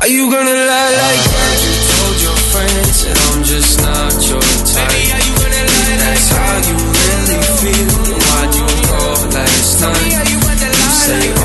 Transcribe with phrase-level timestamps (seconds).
[0.00, 1.58] Are you gonna lie like that?
[1.62, 4.88] You told your friends that I'm just not your type.
[4.88, 7.92] Baby, are you gonna lie That's how you really feel.
[8.16, 10.32] Why'd you call last night?
[10.32, 11.41] You say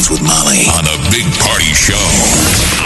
[0.00, 1.94] news headlines with Molly on a big party show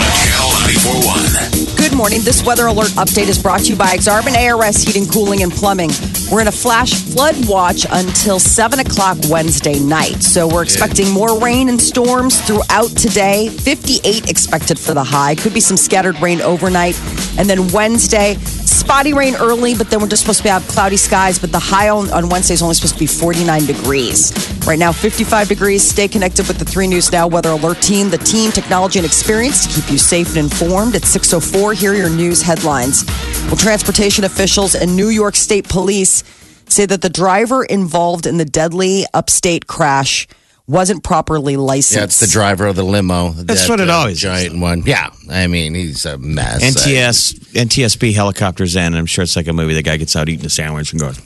[0.00, 1.76] on Channel 941.
[1.76, 2.20] Good morning.
[2.22, 5.90] This weather alert update is brought to you by Exarban ARS Heating, Cooling, and Plumbing.
[6.30, 10.22] We're in a flash flood watch until 7 o'clock Wednesday night.
[10.22, 13.48] So we're expecting more rain and storms throughout today.
[13.48, 15.34] 58 expected for the high.
[15.34, 16.98] Could be some scattered rain overnight.
[17.38, 18.36] And then Wednesday,
[18.84, 21.38] spotty rain early, but then we're just supposed to have cloudy skies.
[21.38, 24.32] But the high on, on Wednesday is only supposed to be 49 degrees.
[24.66, 25.82] Right now, 55 degrees.
[25.82, 29.66] Stay connected with the 3 News Now Weather Alert team, the team, technology, and experience
[29.66, 30.96] to keep you safe and informed.
[30.96, 33.04] At 6.04, here are your news headlines.
[33.46, 36.22] Well, transportation officials and New York State Police
[36.68, 40.26] say that the driver involved in the deadly upstate crash
[40.66, 41.96] wasn't properly licensed.
[41.96, 43.30] Yeah, it's the driver of the limo.
[43.30, 44.22] That's that, what it uh, always is.
[44.22, 44.82] giant one.
[44.86, 46.62] Yeah, I mean he's a mess.
[46.62, 49.74] NTS NTSB helicopters in, and I'm sure it's like a movie.
[49.74, 51.20] The guy gets out eating a sandwich and goes,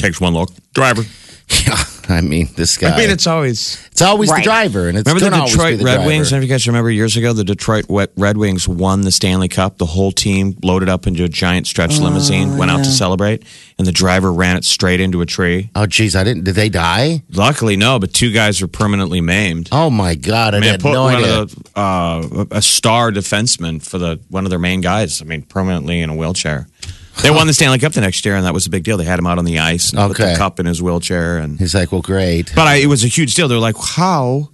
[0.00, 1.02] takes one look, driver.
[1.64, 2.90] Yeah, I mean this guy.
[2.90, 3.78] I mean, it's always.
[3.92, 4.38] it's always Right.
[4.38, 6.06] the driver, and it's Remember the gonna always be Detroit the Red driver.
[6.08, 6.30] Wings?
[6.30, 9.46] Don't know if you guys remember years ago the Detroit Red Wings won the Stanley
[9.48, 9.78] Cup?
[9.78, 13.44] The whole team loaded up into a giant stretch limousine, went out to celebrate,
[13.78, 15.70] and the driver ran it straight into a tree.
[15.76, 16.42] Oh, geez, I didn't.
[16.44, 17.22] Did they die?
[17.30, 19.68] Luckily, no, but two guys were permanently maimed.
[19.70, 21.40] Oh my God, I, I mean, had put no one idea.
[21.42, 25.22] of the uh, a star defenseman for the one of their main guys.
[25.22, 26.66] I mean, permanently in a wheelchair.
[27.22, 28.96] They won the Stanley Cup the next year, and that was a big deal.
[28.96, 31.58] They had him out on the ice and put the cup in his wheelchair, and
[31.58, 32.52] He's like, well, great.
[32.54, 33.48] but I, it was a huge deal.
[33.48, 34.48] They're like, how?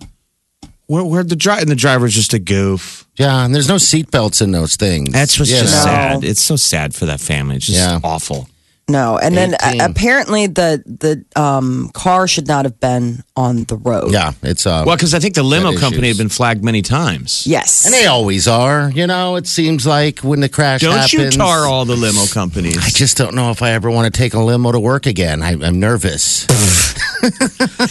[0.86, 1.60] Where, where'd the driver?
[1.62, 3.06] And the driver's just a goof.
[3.16, 5.12] Yeah, and there's no seatbelts in those things.
[5.12, 5.84] That's what's You just know?
[5.92, 6.24] sad.
[6.24, 7.56] It's so sad for that family.
[7.56, 8.00] It's just Yeah.
[8.02, 8.48] awful.
[8.91, 13.76] No, and then uh, apparently the the um, car should not have been on the
[13.76, 14.12] road.
[14.12, 14.84] Yeah, it's uh.
[14.87, 16.16] Well, because I think the limo company issues.
[16.19, 17.47] had been flagged many times.
[17.47, 17.84] Yes.
[17.84, 18.91] and they always are.
[18.91, 21.12] You know, it seems like when the crash Don't happens.
[21.12, 22.78] you tar all the limo companies.
[22.78, 25.43] I just don't know if I ever want to take a limo to work again.
[25.43, 26.47] I, I'm nervous.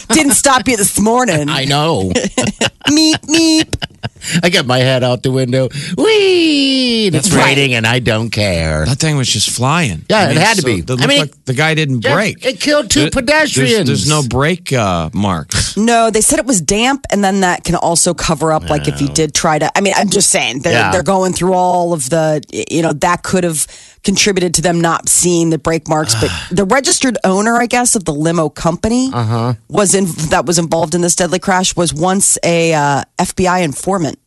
[0.07, 1.47] Didn't stop you this morning.
[1.49, 2.09] I know.
[2.87, 3.96] meep meep.
[4.43, 5.69] I got my head out the window.
[5.97, 7.07] Whee!
[7.07, 7.55] And It's Right.
[7.55, 8.85] raining, and I don't care.
[8.85, 10.05] That thing was just flying.
[10.09, 10.79] Yeah, it had to be.
[10.79, 12.45] It I mean- like the guy didn't Yeah, brake.
[12.45, 13.71] it killed two There- pedestrians.
[13.71, 15.75] There's, there's no brake uh, marks.
[15.77, 18.67] No, they said it was damp, and then that can also cover up.
[18.69, 20.91] Like if you did try to, I mean, I'm just saying they're Yeah.
[20.91, 22.41] they're going through all of the,
[22.71, 23.67] you know, that could have
[24.03, 26.15] contributed to them not seeing the brake marks.
[26.15, 29.53] But the registered owner, I guess, of the limo company Uh-huh.
[29.69, 34.19] was in that was involved in this deadly crash was once a uh, FBI informant.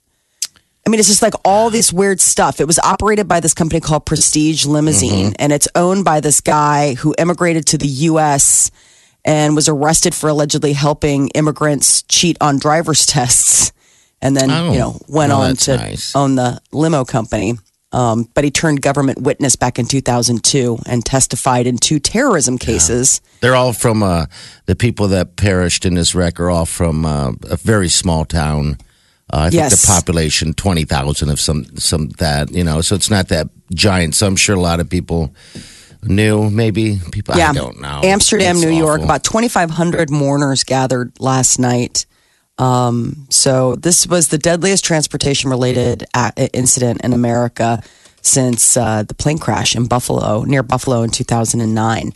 [0.87, 2.59] I mean, it's just like all this weird stuff.
[2.61, 6.95] It was operated by this company called Prestige Limousine, and it's owned by this guy
[6.95, 8.71] who immigrated to the U.S.
[9.25, 13.73] and was arrested for allegedly helping immigrants cheat on driver's tests,
[14.23, 14.73] and then Oh.
[14.73, 16.17] you know went Oh, on to nice.
[16.17, 17.59] own the limo company.
[17.93, 23.21] Um, but he turned government witness back in 2002 and testified in two terrorism cases.
[23.41, 24.27] They're all from uh,
[24.67, 28.77] the people that perished in this wreck are all from uh, a very small town.
[29.33, 29.81] Uh, I think Yes.
[29.81, 34.15] the population twenty thousand of some some that you know, so it's not that giant.
[34.15, 35.35] So I'm sure a lot of people
[36.03, 36.51] knew.
[36.51, 37.35] Maybe people.
[37.35, 38.01] I don't know.
[38.05, 42.07] Amsterdam, It's New York, about 2,500 mourners gathered last night.
[42.61, 46.07] Um, so this was the deadliest transportation-related
[46.53, 47.83] incident in America
[48.21, 52.13] since uh, the plane crash in Buffalo, near Buffalo in 2009.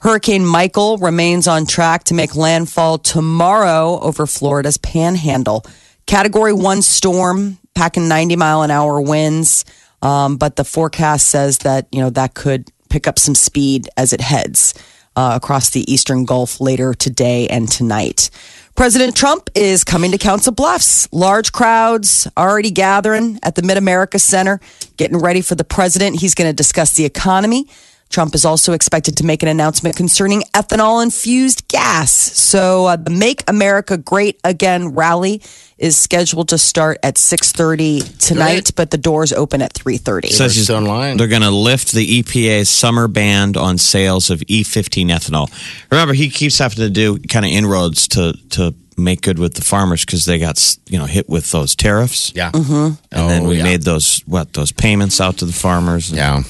[0.00, 5.64] Hurricane Michael remains on track to make landfall tomorrow over Florida's panhandle.
[6.06, 9.66] Category one storm, packing 90 mile an hour winds.
[10.00, 14.12] Um, but the forecast says that, you know, that could pick up some speed as
[14.12, 14.74] it heads
[15.16, 18.30] uh, across the eastern Gulf later today and tonight.
[18.76, 21.08] President Trump is coming to Council Bluffs.
[21.12, 24.58] Large crowds already gathering at the Mid America Center,
[24.96, 26.20] getting ready for the president.
[26.20, 27.68] He's going to discuss the economy.
[28.10, 32.12] Trump is also expected to make an announcement concerning ethanol infused gas.
[32.12, 35.42] So uh, the Make America Great Again rally
[35.78, 38.76] is scheduled to start at 6:30 tonight, Great.
[38.76, 40.28] but the doors open at 3:30.
[40.30, 41.16] Says he's- online.
[41.16, 45.50] They're going to lift the EPA's summer ban on sales of E15 ethanol.
[45.90, 49.62] Remember, he keeps having to do kind of inroads to to make good with the
[49.62, 52.32] farmers because they got you know hit with those tariffs.
[52.36, 52.50] Yeah.
[52.54, 53.64] And then Oh, we yeah.
[53.64, 56.12] made those what those payments out to the farmers.
[56.12, 56.42] Yeah.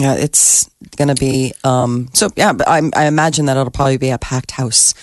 [0.00, 1.52] Yeah, it's going to be.
[1.62, 4.94] Um, so, yeah, I, I imagine that it'll probably be a packed house.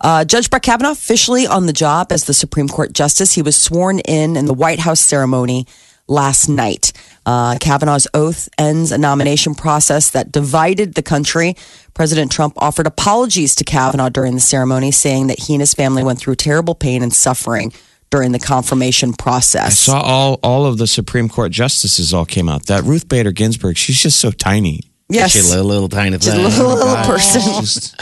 [0.00, 3.34] Uh, Judge Brett Kavanaugh officially on the job as the Supreme Court Justice.
[3.34, 5.66] He was sworn in in the White House ceremony
[6.08, 6.94] last night.
[7.26, 11.54] Uh, Kavanaugh's oath ends a nomination process that divided the country.
[11.92, 16.02] President Trump offered apologies to Kavanaugh during the ceremony, saying that he and his family
[16.02, 17.74] went through terrible pain and suffering
[18.10, 19.66] during the confirmation process.
[19.66, 22.66] I saw all all of the Supreme Court justices all came out.
[22.66, 24.80] That Ruth Bader Ginsburg, she's just so tiny.
[25.08, 27.06] Yes, She a little, little tiny Just a little, little God.
[27.06, 27.40] person.
[27.60, 27.94] Just,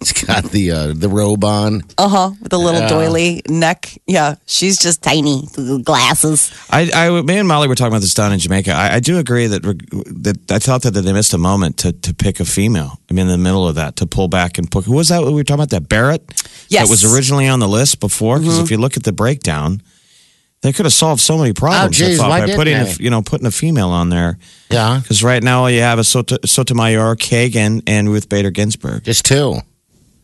[0.00, 1.82] It's got the uh, the robe on.
[1.98, 2.30] Uh huh.
[2.42, 3.98] With a little doily neck.
[4.06, 5.46] Yeah, she's just tiny.
[5.84, 6.52] Glasses.
[6.70, 8.72] I, I, me and Molly were talking about this down in Jamaica.
[8.72, 12.14] I, I do agree that that I thought that they missed a moment to, to
[12.14, 12.98] pick a female.
[13.10, 14.84] I mean, in the middle of that, to pull back and put.
[14.84, 15.22] Who was that?
[15.22, 16.22] We were talking about that Barrett.
[16.68, 16.86] Yes.
[16.86, 18.38] that was originally on the list before.
[18.38, 19.82] Because if you look at the breakdown,
[20.62, 22.00] they could have solved so many problems.
[22.00, 24.38] I geez, thought, why by didn't putting a, you know putting a female on there.
[24.70, 25.00] Yeah.
[25.00, 29.04] Because right now all you have is Soto, Sotomayor, Kagan, and Ruth Bader Ginsburg.
[29.04, 29.56] Just two.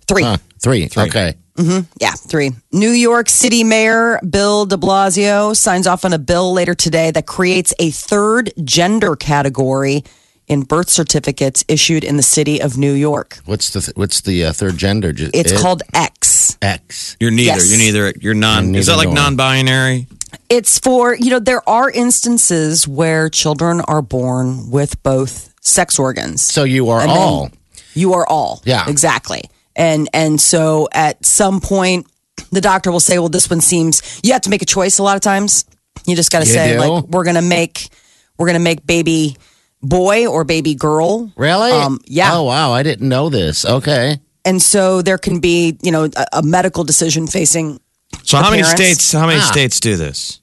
[0.06, 0.22] Three.
[0.22, 0.36] Huh.
[0.60, 0.88] Three.
[0.88, 1.04] Three.
[1.04, 1.34] Okay.
[1.98, 2.50] Yeah, three.
[2.70, 7.26] New York City Mayor Bill de Blasio signs off on a bill later today that
[7.26, 10.04] creates a third gender category
[10.48, 13.38] in birth certificates issued in the city of New York.
[13.46, 15.12] What's the th- what's the uh, third gender?
[15.16, 15.60] It's it?
[15.60, 16.58] called X.
[16.60, 17.16] X.
[17.20, 17.58] You're neither.
[17.58, 17.70] Yes.
[17.70, 18.18] You're neither.
[18.20, 18.74] You're non.
[18.74, 19.14] You're is that like nor.
[19.14, 20.06] non-binary?
[20.48, 26.42] It's for, you know, there are instances where children are born with both sex organs.
[26.42, 27.50] So you are all.
[27.94, 28.62] You are all.
[28.64, 28.84] Yeah.
[28.88, 29.42] Exactly.
[29.74, 32.06] And and so at some point
[32.50, 35.02] the doctor will say, Well, this one seems you have to make a choice a
[35.02, 35.64] lot of times.
[36.06, 36.78] You just gotta You say, do?
[36.80, 37.88] like, we're gonna make
[38.38, 39.36] we're gonna make baby
[39.82, 41.32] boy or baby girl.
[41.36, 41.72] Really?
[41.72, 42.30] Um, yeah.
[42.34, 43.64] Oh wow, I didn't know this.
[43.64, 44.18] Okay.
[44.44, 47.80] And so there can be, you know, a, a medical decision facing
[48.22, 48.82] So how many parents?
[48.82, 49.12] states?
[49.12, 49.44] How many Ah.
[49.50, 50.40] states do this?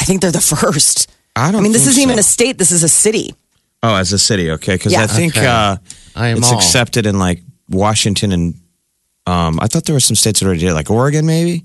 [0.00, 1.08] I think they're the first.
[1.34, 1.60] I don't.
[1.60, 3.34] I mean, this isn't even a state, this is a city.
[3.82, 4.74] Oh, as a city, okay.
[4.74, 5.02] Because Yeah.
[5.02, 5.46] I think Okay.
[5.46, 5.76] uh,
[6.14, 6.56] I am it's all.
[6.58, 8.54] accepted in like Washington and
[9.26, 11.64] um, I thought there were some states that already did, like Oregon, maybe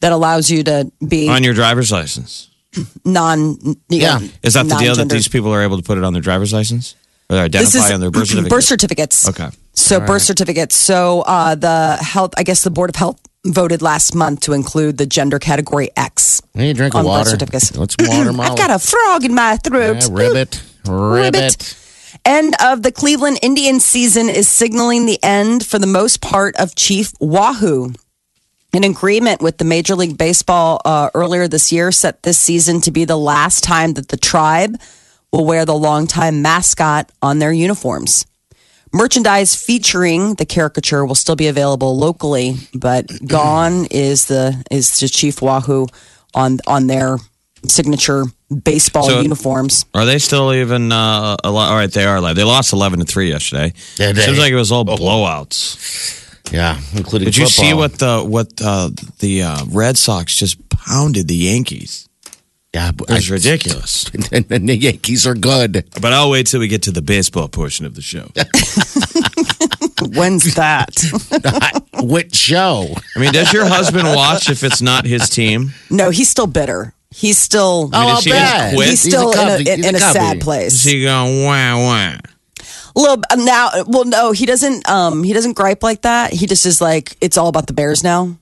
[0.00, 2.48] That allows you to be on your driver's license.
[3.04, 3.58] non.
[3.88, 4.20] Yeah.
[4.42, 6.52] Is that the deal that these people are able to put it on their driver's
[6.52, 6.94] license
[7.28, 8.50] or identify on their birth certificate?
[8.56, 9.28] birth certificates.
[9.28, 9.48] Okay.
[9.74, 10.76] So birth certificates.
[10.76, 14.98] So uh, the health, I guess the board of health voted last month to include
[14.98, 16.40] the gender category X.
[16.54, 17.30] Hey, drink On of birth water.
[17.30, 17.76] certificates.
[17.76, 18.30] What's water?
[18.40, 20.02] I've got a frog in my throat.
[20.02, 20.62] Yeah, ribbit.
[20.86, 21.76] Ribbit.
[22.24, 26.74] End of the Cleveland Indians season is signaling the end for the most part of
[26.74, 27.92] Chief Wahoo.
[28.72, 32.90] An agreement with the Major League Baseball uh, earlier this year set this season to
[32.90, 34.80] be the last time that the tribe
[35.32, 38.26] will wear the longtime mascot on their uniforms.
[38.94, 45.08] Merchandise featuring the caricature will still be available locally, but gone is the is the
[45.08, 45.86] Chief Wahoo
[46.32, 47.18] on on their
[47.66, 48.24] signature
[48.62, 49.84] baseball So- uniforms.
[49.94, 51.70] Are they still even uh, alive?
[51.70, 52.36] All right, they are alive.
[52.36, 53.72] They lost eleven to three yesterday.
[53.96, 54.22] Did they?
[54.22, 56.52] Seems like it was all blowouts.
[56.52, 57.26] Yeah, including.
[57.26, 62.08] Did you see what the what uh, the uh, Red Sox just pounded the Yankees?
[62.74, 64.04] Yeah, but It was I- ridiculous.
[64.32, 65.84] And the Yankees are good.
[66.00, 68.28] But I'll wait till we get to the baseball portion of the show.
[70.16, 70.90] When's that?
[72.02, 72.88] Which show?
[73.16, 75.72] I mean, does your husband watch if it's not his team?
[75.90, 76.92] no, he's still bitter.
[77.10, 78.72] He's still I mean, Oh, is he I'll bet.
[78.74, 80.38] he's He's still a in a, in, in a a sad Cubby.
[80.38, 80.82] Is place.
[80.84, 82.16] he going wah wah?
[82.96, 83.70] Little now.
[83.86, 84.88] Well, no, he doesn't.
[84.88, 86.32] Um, he doesn't gripe like that.
[86.32, 88.36] He just is like it's all about the Bears now.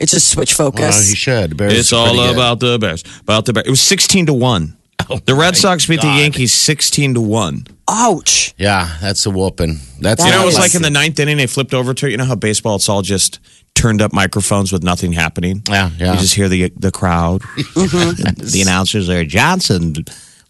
[0.00, 1.08] It's a switch Well, focus.
[1.10, 1.56] he should.
[1.56, 2.34] Bears It's all pretty good.
[2.34, 3.04] about the Bears.
[3.20, 3.66] About the Bears.
[3.66, 4.76] It was sixteen to one.
[5.08, 7.66] Oh, the Red Sox beat the Yankees sixteen to one.
[7.88, 8.54] Ouch!
[8.58, 9.78] Yeah, that's a whooping.
[10.00, 12.06] That's That You know, it was like in the ninth inning, they flipped over to
[12.06, 12.10] it.
[12.10, 13.40] You know how baseball, it's all just
[13.74, 15.62] turned up microphones with nothing happening.
[15.68, 16.12] Yeah, yeah.
[16.12, 17.42] You just hear the the crowd.
[17.74, 18.44] Mm-hmm.
[18.50, 19.24] the announcers there.
[19.24, 19.94] Johnson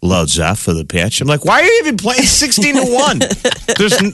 [0.02, 1.20] loads up for the pitch.
[1.20, 3.18] I'm like, why are you even playing sixteen to one?
[3.78, 4.12] There's n-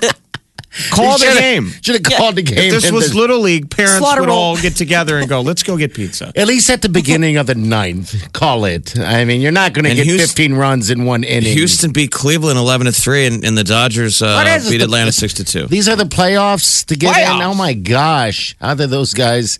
[0.90, 1.72] call the Should've- game.
[1.82, 2.58] Should have called the game.
[2.74, 4.38] If this was the- little league, parents Slaughter would roll.
[4.38, 7.46] all get together and go, "Let's go get pizza." at least at the beginning of
[7.46, 8.98] the ninth, call it.
[8.98, 11.52] I mean, you're not going to get Houston- 15 runs in one inning.
[11.56, 15.34] Houston beat Cleveland eleven to three, and, and the Dodgers uh, beat the- Atlanta six
[15.34, 15.66] to two.
[15.66, 17.42] These are the playoffs to get in.
[17.42, 18.56] Oh my gosh!
[18.60, 19.58] How did those guys?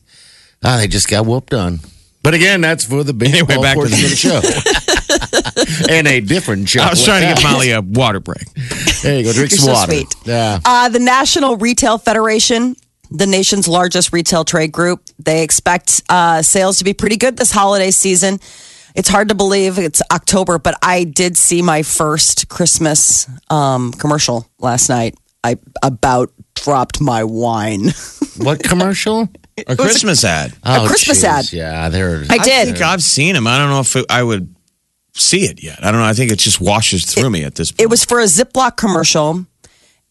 [0.65, 1.81] Ah, they just got whooped on.
[2.23, 4.41] But again, that's for the big Anyway, ball back to portion of the show.
[5.91, 6.81] and a different show.
[6.83, 8.45] I was trying to give Molly a water break.
[9.03, 9.33] There you go.
[9.33, 9.93] Drink You're some so water.
[9.93, 10.15] sweet.
[10.25, 10.61] Yeah.
[10.65, 12.77] Uh, the National Retail Federation,
[13.11, 17.53] the nation's largest retail trade group, they expect uh, sales to be pretty good this
[17.53, 18.39] holiday season.
[18.95, 24.49] It's hard to believe it's October, but I did see my first Christmas um, commercial
[24.59, 25.15] last night.
[25.45, 27.91] I about dropped my wine.
[28.39, 29.31] What commercial?
[29.67, 30.53] A Christmas ad.
[30.63, 31.25] Oh, Christmas jeez.
[31.25, 31.53] ad.
[31.55, 32.23] Yeah, they're.
[32.29, 32.67] I I did.
[32.67, 33.47] think I've seen him.
[33.47, 34.55] I don't know if it, I would
[35.21, 35.85] see it yet.
[35.85, 36.07] I don't know.
[36.07, 37.81] I think it just washes through me at this point.
[37.83, 39.47] it was for a Ziploc commercial.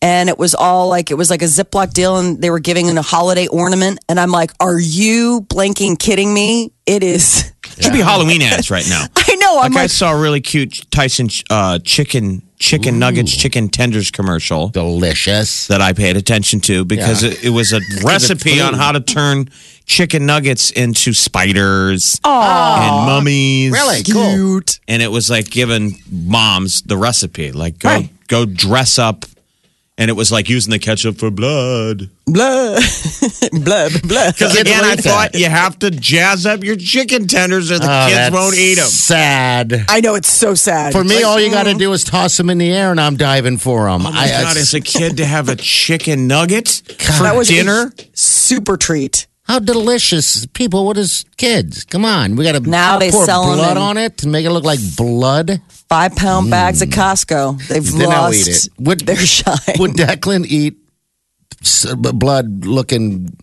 [0.01, 2.87] And it was all like it was like a Ziploc deal, and they were giving
[2.87, 3.99] in a holiday ornament.
[4.07, 6.71] And I'm like, "Are you blanking kidding me?
[6.85, 9.05] It is." should be Halloween ads right now.
[9.15, 9.57] I know.
[9.59, 14.11] I'm like I like, saw a really cute Tyson uh, chicken chicken nuggets, chicken tenders
[14.11, 15.67] commercial delicious.
[15.67, 17.31] that I paid attention to because Yeah.
[17.31, 19.49] it, it was a recipe on how to turn
[19.85, 23.71] chicken nuggets into spiders and mummies.
[23.71, 24.03] Really?
[24.03, 24.61] Cool.
[24.87, 28.09] And it was like giving moms the recipe, like go Right.
[28.27, 29.25] go dress up.
[29.97, 32.09] And it was like using the ketchup for blood.
[32.27, 32.79] blah,
[33.51, 34.31] blah, blah.
[34.31, 35.39] Because again, I thought that.
[35.39, 38.87] you have to jazz up your chicken tenders or the Oh, kids won't eat them.
[38.87, 39.85] Sad.
[39.87, 40.91] I know it's so sad.
[40.91, 41.51] For me, like, all you oh.
[41.51, 44.05] got to do is toss them in the air, and I'm diving for them.
[44.05, 46.67] Oh my God, as a kid to have a chicken nugget
[46.99, 47.93] for that was a dinner.
[48.13, 49.27] super treat.
[49.45, 50.85] How delicious, people!
[50.85, 51.83] What is kids?
[51.85, 54.31] Come on, we got to Now they pour sell 'em blood in- on it and
[54.31, 55.61] make it look like blood.
[55.87, 56.99] Five pound bags at hmm.
[56.99, 57.67] Costco.
[57.67, 58.69] They've Then I'll lost eat it.
[58.79, 59.55] Would their shine.
[59.77, 60.77] Would Declan eat
[61.61, 63.37] s- blood looking?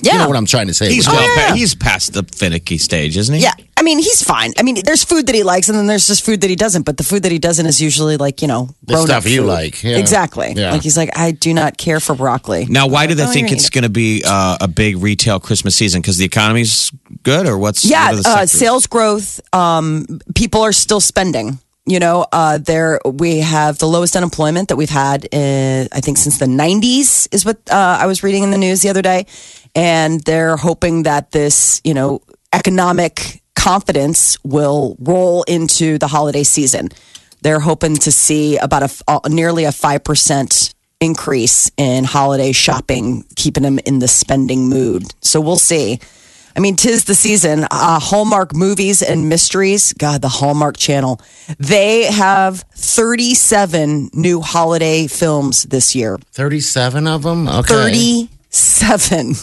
[0.00, 0.12] yeah.
[0.12, 0.92] You know what I'm trying to say.
[0.92, 1.48] He's Would- well, oh, yeah.
[1.50, 3.42] pa- he's past the finicky stage, isn't he?
[3.42, 4.52] yeah, I mean he's fine.
[4.56, 6.84] I mean, there's food that he likes, and then there's just food that he doesn't.
[6.84, 9.48] But the food that he doesn't is usually like you know The stuff you food.
[9.48, 9.96] like, yeah.
[9.98, 10.52] Exactly.
[10.54, 10.70] Yeah.
[10.72, 12.66] Like he's like, I do not care for broccoli.
[12.66, 16.00] Now, why do they Oh, think it's gonna be uh, a big retail Christmas season?
[16.00, 16.92] Because the economy's
[17.24, 19.40] good, or what's yeah, what uh, sales growth.
[19.52, 21.58] Um, people are still spending.
[21.84, 26.18] You know, uh, there we have the lowest unemployment that we've had, in, I think,
[26.18, 27.26] since the '90s.
[27.34, 29.26] Is what uh, I was reading in the news the other day,
[29.74, 32.22] and they're hoping that this, you know,
[32.52, 36.88] economic confidence will roll into the holiday season.
[37.42, 43.24] They're hoping to see about a, uh, nearly a five percent increase in holiday shopping,
[43.36, 45.04] keeping them in the spending mood.
[45.20, 46.00] So we'll see.
[46.56, 47.64] I mean, tis the season.
[47.70, 49.92] Uh, Hallmark movies and mysteries.
[49.94, 51.20] God, the Hallmark Channel.
[51.58, 56.18] They have 37 new holiday films this year.
[56.32, 57.48] Thirty-seven of them.
[57.48, 58.28] Okay.
[58.52, 59.34] 37.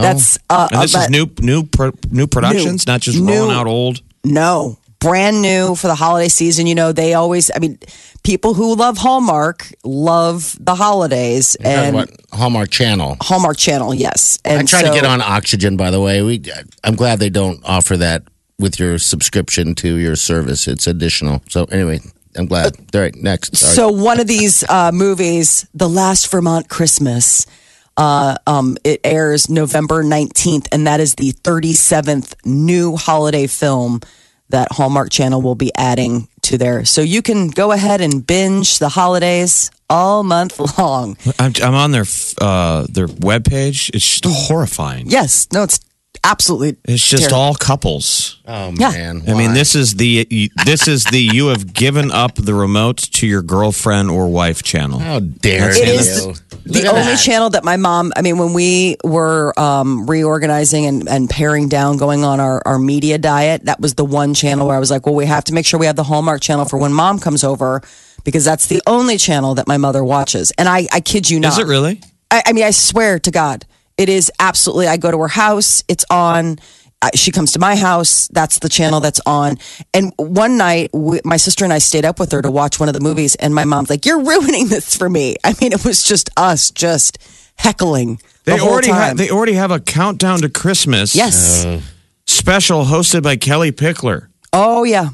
[0.00, 2.92] That's uh, and this about- is new, new, pro, new productions, New.
[2.92, 3.32] not just New.
[3.32, 4.00] rolling out old.
[4.24, 6.66] No, brand new for the holiday season.
[6.66, 7.78] You know, they always, I mean,
[8.22, 13.16] people who love Hallmark love the holidays and what Hallmark Channel.
[13.20, 14.38] Hallmark Channel, yes.
[14.44, 15.76] And I try so- to get on Oxygen.
[15.76, 16.42] By the way, we.
[16.82, 18.24] I'm glad they don't offer that
[18.58, 20.68] with your subscription to your service.
[20.68, 21.42] It's additional.
[21.48, 22.00] So anyway,
[22.36, 22.76] I'm glad.
[22.94, 23.56] All right, next.
[23.56, 23.74] Sorry.
[23.74, 27.46] So one of these uh, movies, The Last Vermont Christmas,
[27.96, 34.00] uh, um, it airs November 19th, and that is the 37th new holiday film
[34.50, 36.84] that Hallmark Channel will be adding to there.
[36.84, 41.16] So you can go ahead and binge the holidays all month long.
[41.38, 42.04] I'm, I'm on their
[42.40, 43.90] uh, their webpage.
[43.94, 45.08] It's just horrifying.
[45.08, 45.80] Yes, no, it's
[46.24, 46.76] absolutely.
[46.92, 47.38] It's just terrible.
[47.38, 48.40] all couples.
[48.48, 48.90] oh yeah.
[48.90, 49.22] man.
[49.28, 53.26] I mean, this is the this is the you have given up the remote to
[53.26, 54.98] your girlfriend or wife channel.
[54.98, 55.92] How dare It you?
[55.92, 57.18] is Look the only that.
[57.18, 61.98] channel that my mom i mean when we were um, reorganizing and, and paring down
[61.98, 65.04] going on our, our media diet that was the one channel where i was like
[65.04, 67.44] well we have to make sure we have the hallmark channel for when mom comes
[67.44, 67.82] over
[68.24, 71.52] because that's the only channel that my mother watches and i, I kid you not
[71.52, 72.00] Is it really?
[72.30, 73.66] I, I mean i swear to god
[73.98, 76.58] it is absolutely i go to her house it's on
[77.02, 79.58] uh, she comes to my house that's the channel that's on.
[79.92, 82.88] And one night we, my sister and i stayed up with her to watch one
[82.88, 85.36] of the movies and my mom's like you're ruining this for me.
[85.44, 87.18] I mean it was just us just
[87.56, 91.14] heckling They whole already have they already have a countdown to Christmas.
[91.14, 91.66] yes.
[92.26, 94.28] Special hosted by Kellie Pickler.
[94.54, 95.10] oh yeah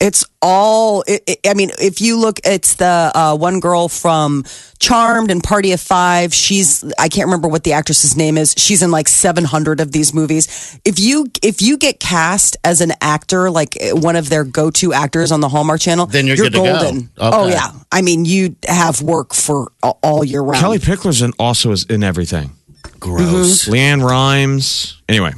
[0.00, 4.44] it's all it, it- i mean if you look it's the uh, one girl from
[4.78, 6.32] charmed and party of five.
[6.32, 8.54] She's i can't remember what the actress's name is.
[8.56, 10.78] She's in like 700 of these movies.
[10.86, 15.32] If you if you get cast as an actor like one of their go-to actors
[15.32, 16.78] on the hallmark channel Then you're good to go.
[16.80, 17.10] golden.
[17.18, 17.72] Oh yeah.
[17.92, 20.56] I mean you have work for all year round.
[20.62, 22.52] Kellie Pickler's in, also is in everything.
[22.98, 23.66] Gross.
[23.68, 25.00] LeAnn Rimes.
[25.08, 25.32] Anyway,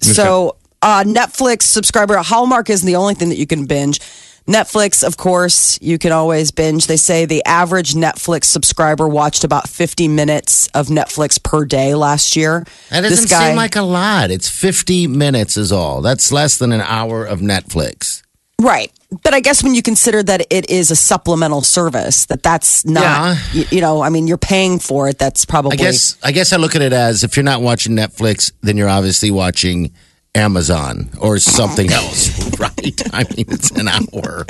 [0.00, 4.00] So, uh, Netflix subscriber, Hallmark isn't the only thing that you can binge.
[4.48, 6.88] Netflix, of course, you can always binge.
[6.88, 12.34] They say the average Netflix subscriber watched about 50 minutes of Netflix per day last
[12.34, 12.66] year.
[12.90, 14.32] That doesn't seem like a lot.
[14.32, 16.02] It's 50 minutes is all.
[16.02, 18.22] That's less than an hour of Netflix.
[18.60, 18.92] Right.
[19.22, 23.02] But I guess when you consider that it is a supplemental service, that that's not,
[23.02, 23.36] Yeah.
[23.52, 25.18] you, you know, I mean, you're paying for it.
[25.18, 25.74] That's probably.
[25.74, 28.76] I guess I guess I look at it as if you're not watching Netflix, then
[28.76, 29.92] you're obviously watching
[30.34, 33.02] Amazon or something else, right?
[33.14, 34.46] I mean, it's an hour.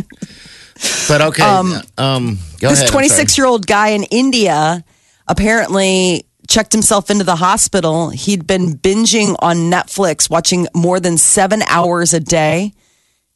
[1.09, 4.85] But okay, um, go this 26 year old guy in India
[5.29, 8.11] apparently checked himself into the hospital.
[8.11, 12.73] He'd been binging on Netflix, watching more than seven hours a day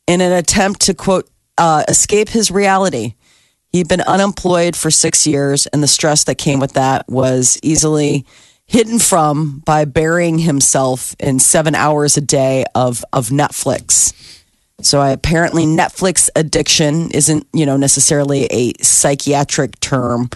[0.06, 3.14] in an attempt to, quote, uh, escape his reality.
[3.70, 8.26] He'd been unemployed for six years, and the stress that came with that was easily
[8.66, 14.12] hidden from by burying himself in seven hours a day of, of Netflix.
[14.82, 20.28] So I, apparently, Netflix addiction isn't, you know, necessarily a psychiatric term,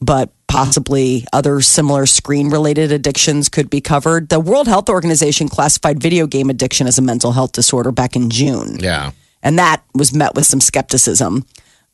[0.00, 4.28] but possibly other similar screen-related addictions could be covered.
[4.30, 8.30] The World Health Organization classified video game addiction as a mental health disorder back in
[8.30, 9.12] June, Yeah.
[9.42, 11.44] and that was met with some skepticism.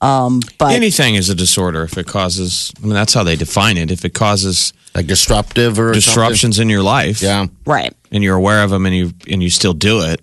[0.03, 2.73] Um, but Anything is a disorder if it causes.
[2.79, 3.91] I mean, that's how they define it.
[3.91, 8.63] If it causes Like disruptive or disruptions in your life, yeah, right, and you're aware
[8.65, 10.21] of them, and you and you still do it,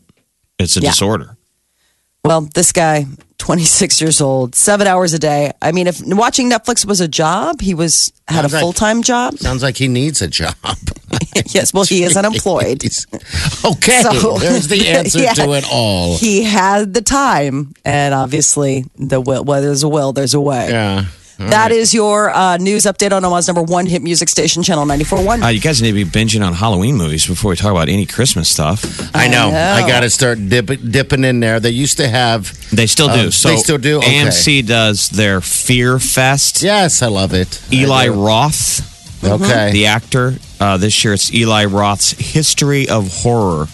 [0.58, 0.90] it's a Yeah.
[0.90, 1.38] disorder.
[2.26, 3.06] Well, this guy,
[3.40, 5.52] 26 years old, seven hours a day.
[5.62, 9.04] I mean, if watching Netflix was a job, he was had Sounds a full time
[9.04, 9.38] job.
[9.38, 10.56] Sounds like he needs a job.
[11.48, 12.84] yes, well, he is unemployed.
[13.66, 15.34] okay, So- there's the answer Yeah.
[15.34, 16.18] to it all.
[16.18, 19.44] He had the time, and obviously, the will.
[19.44, 20.70] Where there's a will, there's a way.
[20.70, 21.06] Yeah.
[21.38, 25.44] That is your uh, news update on Omaha's number one hit music station, Channel 94.1.
[25.44, 28.06] Uh, you guys need to be binging on Halloween movies before we talk about any
[28.06, 28.84] Christmas stuff.
[29.16, 29.50] I know.
[29.50, 29.88] I, know.
[29.88, 31.60] got to start dip, dipping in there.
[31.60, 32.58] They used to have.
[32.72, 33.26] They still do.
[33.26, 33.98] Um, so they still do?
[33.98, 34.24] Okay.
[34.24, 36.64] AMC does their Fear Fest.
[36.64, 37.62] Yes, I love it.
[37.72, 39.72] Eli Roth, Okay.
[39.72, 40.34] the actor.
[40.60, 43.68] Uh, this year it's Eli Roth's History of Horror,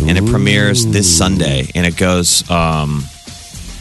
[0.00, 2.48] and it premieres this Sunday, and it goes.
[2.50, 3.04] Um,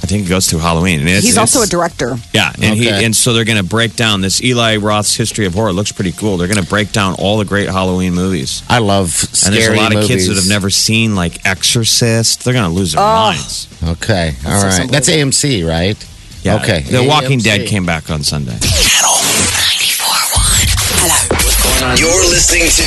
[0.03, 0.99] I think it goes through Halloween.
[0.99, 2.17] And it's, He's also a director.
[2.33, 3.05] Yeah, and he Okay.
[3.05, 5.69] and so they're going to break down this Eli Roth's History of Horror.
[5.69, 6.35] It looks pretty cool.
[6.35, 8.63] They're going to break down all the great Halloween movies.
[8.69, 10.43] I love And scary there's a lot of kids that movies.
[10.43, 12.43] have never seen like Exorcist.
[12.43, 13.31] They're going to lose their Oh.
[13.31, 13.67] minds.
[13.81, 14.91] Okay, all That's right.
[14.91, 15.95] That's AMC, right?
[16.43, 16.55] Yeah.
[16.57, 16.81] Okay.
[16.81, 17.43] The Walking AMC.
[17.45, 18.59] Dead came back on Sunday.
[18.59, 21.99] Channel 94.1.
[21.99, 22.83] You're listening to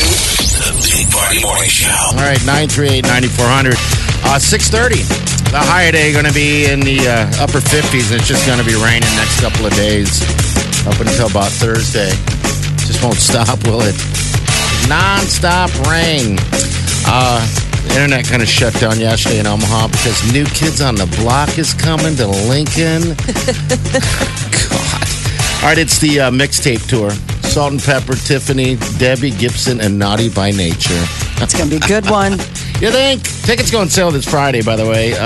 [0.61, 1.89] the Big Party Morning Show.
[2.13, 3.75] All right, 938-9400.
[4.25, 5.36] Uh, 630.
[5.51, 8.11] The high today going to be in the uh, upper 50s.
[8.11, 10.21] and It's just going to be raining next couple of days
[10.87, 12.11] up until about Thursday.
[12.85, 13.97] Just won't stop, will it?
[14.89, 16.37] Non-stop rain.
[17.07, 17.41] Uh,
[17.87, 21.57] the internet kind of shut down yesterday in Omaha because New Kids on the Block
[21.59, 23.15] is coming to Lincoln.
[24.69, 25.03] God.
[25.63, 27.11] All right, it's the uh, mixtape tour.
[27.47, 31.01] Salt-N-Pepa, Tiffany, Debbie Gibson, and Naughty by Nature.
[31.39, 32.39] It's going to be a good one.
[32.81, 33.23] You think?
[33.45, 35.19] Tickets go on sale this Friday, by the way, uh,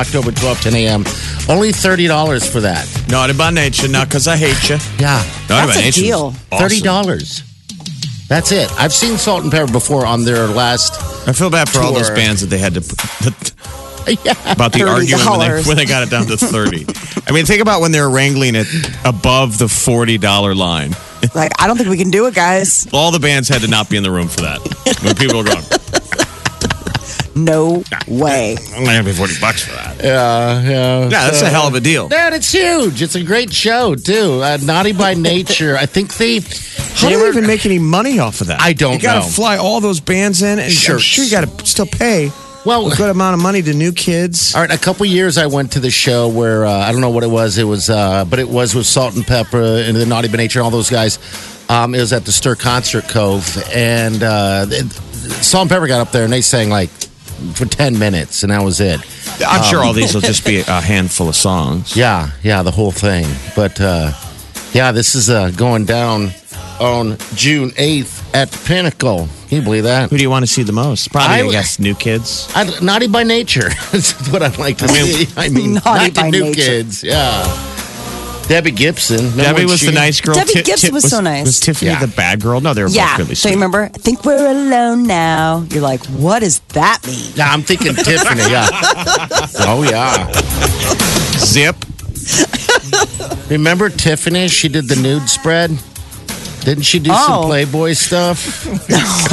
[0.00, 1.04] October 12th, 10 a.m.
[1.48, 2.88] Only $30 for that.
[3.08, 4.76] Naughty by nature, not because I hate you.
[4.98, 5.18] Yeah.
[5.48, 6.34] Naughty That's by a Nature's deal.
[6.50, 6.68] awesome.
[6.68, 8.28] $30.
[8.28, 8.68] That's it.
[8.80, 10.94] I've seen Salt-N-Pepa before on their last.
[11.28, 12.16] I feel bad for all those Tour.
[12.16, 13.52] bands that they had to that,
[14.24, 14.32] Yeah.
[14.52, 14.88] about the $30.
[14.92, 16.84] argument when they, when they got it down to thirty.
[17.28, 18.66] I mean, think about when they were wrangling it
[19.04, 20.96] above the forty dollar line.
[21.36, 22.88] Like, I don't think we can do it, guys.
[22.92, 24.58] All the bands had to not be in the room for that.
[25.04, 25.62] When people were going,
[27.34, 28.56] No way.
[28.74, 29.96] I'm gonna have me forty bucks for that.
[30.04, 31.00] Yeah, yeah.
[31.04, 32.08] Yeah, that's a hell of a deal.
[32.08, 33.00] Dude, it's huge.
[33.00, 34.40] It's a great show, too.
[34.42, 35.76] Uh, Naughty by Nature.
[35.76, 36.40] I think they.
[36.40, 38.60] How do you even make any money off of that?
[38.60, 39.26] I don't You got to know.
[39.26, 40.98] fly all those bands in, and Sure.
[40.98, 42.30] Sure you got to still pay
[42.66, 44.54] Well, a good amount of money to new kids.
[44.54, 47.10] All right, a couple years I went to the show where uh, I don't know
[47.10, 47.56] what it was.
[47.56, 50.70] It was, uh, but it was with Salt-N-Pepa and the Naughty by Nature and all
[50.70, 51.18] those guys.
[51.70, 56.24] Um, it was at the Stir Concert Cove, and uh, it- Salt-N-Pepa got up there
[56.24, 56.90] and they sang like
[57.54, 59.00] for ten minutes, and that was it.
[59.46, 61.96] I'm sure all these will just be a handful of songs.
[61.96, 63.26] Yeah, yeah, the whole thing.
[63.56, 64.12] But uh,
[64.72, 66.30] yeah, this is uh, going down
[66.80, 69.28] on June eighth at the Pinnacle.
[69.48, 70.08] Can you believe that?
[70.10, 71.12] Who do you want to see the most?
[71.12, 72.50] Probably, I, I- guess, new kids.
[72.54, 75.26] I, naughty by nature is what I'd like to see.
[75.36, 76.54] I mean, Naughty not the by new nature.
[76.62, 77.02] kids.
[77.04, 77.42] Yeah.
[78.48, 79.16] Debbie Gibson.
[79.16, 80.34] Remember Debbie when was she- the nice girl.
[80.34, 81.46] Debbie Gibson was so nice.
[81.46, 82.00] Was Tiffany Yeah.
[82.00, 82.60] the bad girl?
[82.60, 83.06] No, they were Yeah.
[83.12, 83.36] both really sweet.
[83.36, 83.50] So sweet.
[83.52, 83.90] you remember?
[83.94, 85.64] I think we're alone now.
[85.70, 87.32] You're like, what does that mean?
[87.34, 88.42] Yeah, I'm thinking Tiffany.
[88.50, 88.68] Yeah.
[89.64, 90.30] Oh yeah.
[91.38, 91.76] Zip.
[93.48, 94.48] Remember Tiffany?
[94.48, 95.70] She did the nude spread.
[96.64, 97.26] Didn't she do Oh.
[97.26, 98.64] some Playboy stuff?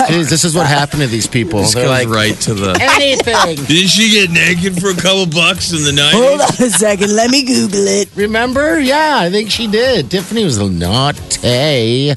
[0.10, 1.60] Jeez, this is what happened to these people.
[1.62, 2.78] This They're goes like, right to the.
[2.82, 3.56] anything.
[3.68, 6.14] Didn't she get naked for a couple bucks in the night?
[6.14, 7.16] Hold on a second.
[7.16, 8.10] Let me Google it.
[8.16, 8.80] Remember?
[8.80, 10.10] Yeah, I think she did.
[10.10, 12.14] Tiffany was a naughty.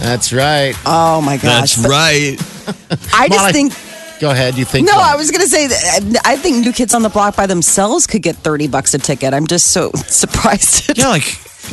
[0.00, 0.74] That's right.
[0.86, 1.76] Oh my gosh.
[1.76, 2.36] That's But right.
[3.14, 3.72] I just Molly, think
[4.20, 4.56] Go ahead.
[4.58, 4.86] You think?
[4.86, 5.14] No, what?
[5.14, 7.46] I was going to say that um, I think New Kids on the Block by
[7.46, 9.32] themselves could get 30 bucks a ticket.
[9.32, 10.96] I'm just so surprised.
[10.98, 11.24] Yeah, like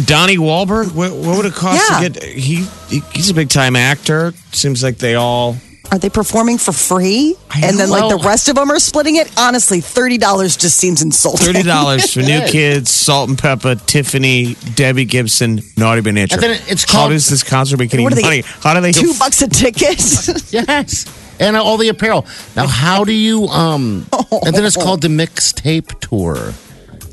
[0.06, 0.94] Donnie Wahlberg.
[0.94, 2.00] What, what would it cost Yeah.
[2.08, 2.24] to get?
[2.24, 4.34] He, he he's a big time actor.
[4.52, 5.58] Seems like they all.
[5.90, 7.38] Are they performing for free?
[7.64, 9.32] And then, like, the rest of them are splitting it?
[9.40, 11.46] Honestly, $30 just seems insulting.
[11.48, 16.34] Thirty dollars for new kids, Salt-N-Pepa, Tiffany, Debbie Gibson, Naughty by Nature.
[16.36, 18.42] And then it's How called- does this concert make any What they- money?
[18.46, 18.92] How do they?
[18.92, 19.98] Two bucks a ticket?
[20.52, 21.06] Yes.
[21.40, 22.26] And all the apparel.
[22.58, 24.08] Now, how do you, um,
[24.46, 26.52] and then it's called the mixtape tour.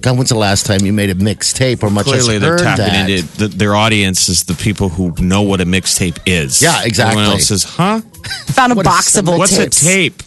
[0.04, 2.84] God, when's the last time you made a mixtape or much Clearly, they're heard tapping
[2.84, 3.08] that?
[3.08, 6.60] into the, their audience is the people who know what a mixtape is.
[6.60, 7.12] Yeah, exactly.
[7.22, 8.02] Everyone else says, "Huh?
[8.48, 9.80] Found a What is box of old What's tapes.
[9.80, 10.22] a tape?"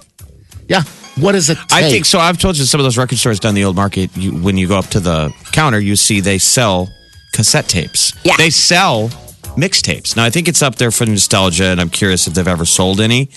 [0.67, 0.81] Yeah.
[1.17, 1.65] What is a tape?
[1.71, 2.17] I think so.
[2.17, 4.09] I've told you some of those record stores down the old market.
[4.17, 6.89] You, when you go up to the counter, you see they sell
[7.33, 8.13] cassette tapes.
[8.23, 8.33] Yeah.
[8.37, 9.09] they sell
[9.55, 10.15] mixtapes.
[10.15, 12.99] Now I think it's up there for nostalgia, and I'm curious if they've ever sold
[12.99, 13.29] any.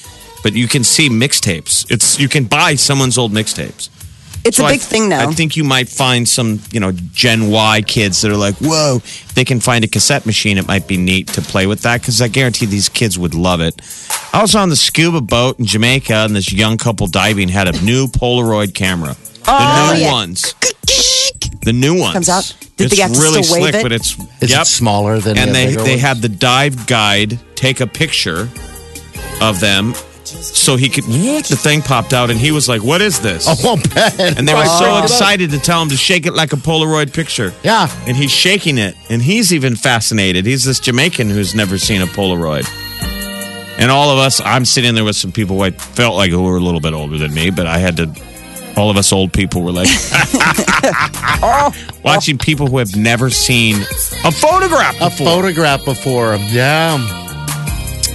[0.43, 1.91] But you can see mixtapes.
[1.91, 3.91] It's you can buy someone's old mixtapes.
[4.45, 5.29] It's So a I- big thing now.
[5.29, 8.97] I think you might find some, you know, Gen Y kids that are like, "Whoa!"
[9.05, 10.57] If they can find a cassette machine.
[10.59, 13.61] It might be neat to play with that because I guarantee these kids would love
[13.61, 13.81] it.
[14.33, 17.81] I was on the scuba boat in Jamaica, and this young couple diving had a
[17.83, 19.15] new Polaroid camera.
[19.45, 20.13] The Oh, new yeah.
[20.13, 20.55] ones.
[21.63, 22.55] The new ones Comes out.
[22.79, 23.83] Did it's they have to really still wave slick, it?
[23.83, 24.63] but it's Is yep.
[24.63, 26.01] it smaller than and the they they ones?
[26.01, 28.49] had the dive guide take a picture
[29.43, 29.95] of them.
[30.31, 33.71] So he could, the thing popped out, and he was like, "What is this?" Oh,
[33.71, 34.39] I'll bet.
[34.39, 37.13] And they were so bring excited to tell him to shake it like a Polaroid
[37.13, 37.53] picture.
[37.63, 37.89] Yeah.
[38.07, 38.95] And he's shaking it.
[39.09, 40.47] And he's even fascinated.
[40.47, 42.67] He's this Jamaican who's never seen a Polaroid.
[43.79, 46.43] And all of us, I'm sitting there with some people who I felt like who
[46.43, 48.15] were a little bit older than me, but I had to,
[48.77, 49.89] all of us old people were like,
[51.43, 51.73] oh.
[52.05, 53.77] watching people who have never seen
[54.25, 55.27] a photograph A before.
[55.27, 56.37] photograph before.
[56.37, 56.99] Yeah.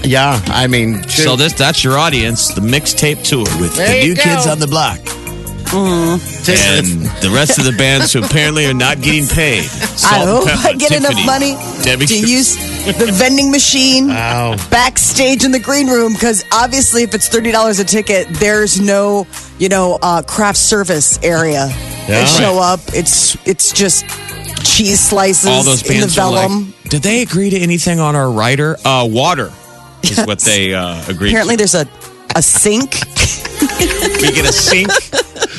[0.06, 0.42] Yeah.
[0.48, 4.16] I mean, so this that's your audience, the mixtape tour with There the you new
[4.16, 4.24] go.
[4.24, 5.00] kids on the block.
[5.74, 9.64] And the rest of the bands who apparently are not getting paid.
[9.98, 13.52] Salt I and hope Pepper, I get Tiffany, enough money Debbie to use the vending
[13.52, 14.56] machine Wow.
[14.70, 19.68] backstage in the green room because obviously if it's $30 a ticket, there's no, you
[19.68, 21.68] know, uh, craft service area.
[22.08, 22.22] Yeah.
[22.22, 22.80] They show up.
[22.94, 24.06] It's it's just
[24.64, 26.66] cheese slices all those in the bands are vellum.
[26.68, 28.78] like, did they agree to anything on our rider?
[28.86, 29.52] Uh, water
[30.12, 31.30] is what they uh, agreed.
[31.30, 31.60] Apparently to.
[31.60, 31.88] there's a,
[32.36, 32.94] a sink.
[34.22, 34.90] we get a sink,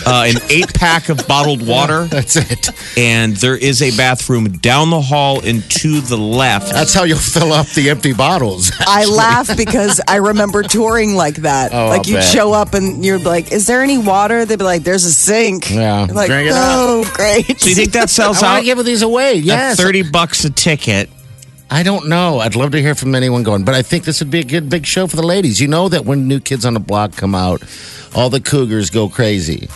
[0.07, 2.69] uh, an eight pack of bottled water, That's it.
[2.97, 6.73] and there is a bathroom down the hall and to the left.
[6.73, 8.71] That's how you'll fill up the empty bottles.
[8.81, 11.73] I laugh because I remember touring like that.
[11.73, 12.25] Oh, like I'll you'd bet.
[12.25, 15.71] show up and you're like, "Is there any water?" They'd be like, "There's a sink."
[15.71, 17.61] Yeah, like, drink it oh, great.
[17.61, 19.35] so you think that sells I out to give these away.
[19.35, 19.79] Yes.
[19.79, 21.11] at thirty bucks a ticket?
[21.70, 22.38] I don't know.
[22.38, 24.70] I'd love to hear from anyone going, but I think this would be a good
[24.70, 25.61] big show for the ladies.
[25.61, 27.62] You know that when new kids on the block come out,
[28.14, 29.68] all the cougars go crazy.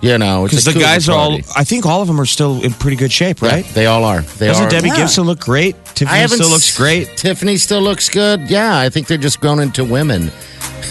[0.00, 1.38] You know, Because the cougar guys are all.
[1.56, 3.64] I think all of them are still in pretty good shape, right?
[3.74, 4.20] They all are.
[4.20, 4.70] They Doesn't are.
[4.70, 4.96] Debbie Yeah.
[4.98, 5.74] Gibson look great?
[5.96, 7.16] Tiffany still looks great.
[7.16, 8.48] Tiffany still looks good.
[8.48, 10.32] Yeah, I think they're just grown into women, I would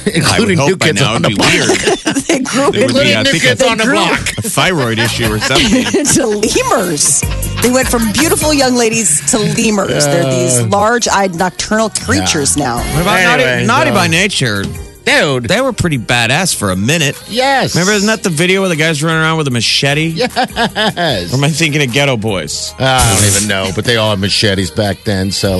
[0.16, 1.50] including hope new kids on the be block.
[2.28, 4.22] they grew It would be, Including I new think, kids a, on the block.
[4.38, 5.84] a thyroid issue or something.
[6.06, 7.22] to lemurs.
[7.62, 10.06] They went from beautiful young ladies to lemurs.
[10.06, 12.78] They're these large-eyed nocturnal creatures now.
[12.94, 14.64] What about Anyway, Naughty, Naughty by Nature?
[15.08, 15.46] Dude.
[15.46, 17.16] They were pretty badass for a minute.
[17.30, 17.76] Yes.
[17.76, 20.08] Remember, isn't that the video where the guy's running around with a machete?
[20.28, 21.34] Yes.
[21.34, 22.74] Or am I thinking of Geto Boys?
[22.80, 25.32] I don't even know, but they all had machetes back then.
[25.32, 25.60] So,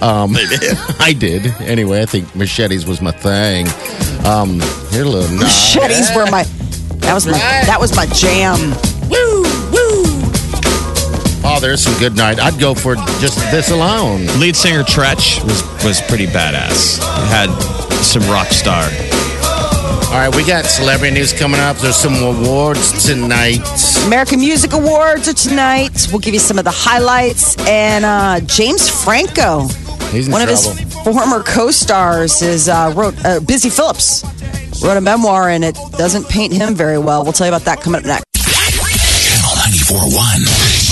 [0.00, 0.34] um,
[1.00, 1.46] I did.
[1.60, 3.66] Anyway, I think machetes was my thing.
[4.26, 5.42] Um, here a little nod.
[5.44, 6.44] Machetes were my.
[7.00, 7.32] That was my.
[7.32, 8.72] That was my jam.
[11.42, 11.56] Woo, woo.
[11.56, 12.38] Oh, there's some good night.
[12.40, 14.26] I'd go for just this alone.
[14.38, 16.98] Lead singer Treach was was pretty badass.
[17.28, 17.50] Had
[18.02, 18.84] some rock star.
[20.12, 21.76] All right, we got celebrity news coming up.
[21.78, 23.60] There's some awards tonight.
[24.06, 26.06] American Music Awards are tonight.
[26.10, 27.56] We'll give you some of the highlights.
[27.66, 29.68] And uh, James Franco,
[30.10, 30.70] He's in one trouble.
[30.70, 34.22] of his former co-stars, is uh, wrote uh, Busy Philipps
[34.84, 37.22] wrote a memoir, and it doesn't paint him very well.
[37.22, 38.24] We'll tell you about that coming up next.
[38.36, 39.56] Channel
[40.10, 40.91] 94.1.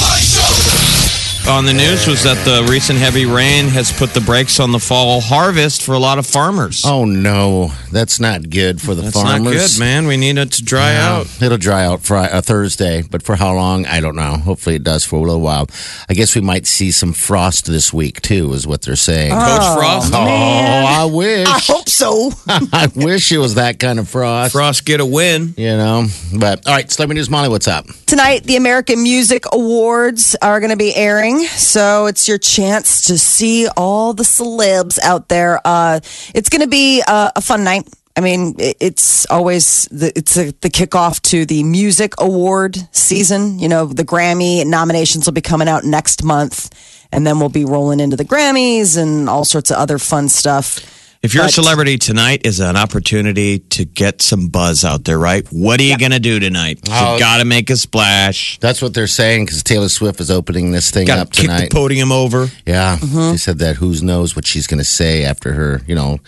[1.48, 4.78] on the news was that the recent heavy rain has put the brakes on the
[4.78, 6.84] fall harvest for a lot of farmers.
[6.86, 9.44] Oh no, that's not good for the That's farmers.
[9.44, 10.06] not good, man.
[10.06, 11.42] We need it to dry Yeah, out.
[11.42, 13.84] It'll dry out Friday, uh, Thursday, but for how long?
[13.86, 14.36] I don't know.
[14.36, 15.66] Hopefully, it does for a little while.
[16.08, 19.32] I guess we might see some frost this week too, is what they're saying.
[19.32, 20.12] Coach Frost.
[20.14, 21.48] oh, I wish.
[21.48, 22.30] I hope so.
[22.72, 24.52] I wish it was that kind of frost.
[24.52, 25.54] Frost get a win.
[25.56, 26.06] You know,
[26.38, 27.48] but all right, celebrity news, Molly.
[27.48, 27.86] What's up?
[28.06, 31.29] Tonight, the American Music Awards are going to be airing.
[31.38, 35.60] So it's your chance to see all the celebs out there.
[35.64, 36.00] Uh,
[36.34, 37.88] it's going to be a, a fun night.
[38.16, 43.58] I mean, it- it's always the, it's a, the kickoff to the music award season.
[43.58, 46.68] You know, the Grammy nominations will be coming out next month,
[47.12, 50.80] and then we'll be rolling into the Grammys and all sorts of other fun stuff.
[51.22, 55.46] If you're a celebrity, tonight is an opportunity to get some buzz out there, right?
[55.50, 56.80] What are you going to do tonight?
[56.90, 57.12] Oh.
[57.14, 58.58] You got to make a splash.
[58.60, 61.50] That's what they're saying because Taylor Swift is opening this thing Got up to kick
[61.50, 61.72] the tonight.
[61.72, 62.46] podium over.
[62.64, 63.32] Yeah, Mm-hmm.
[63.32, 63.76] she said that.
[63.76, 65.82] Who knows what she's going to say after her?
[65.86, 66.20] You know,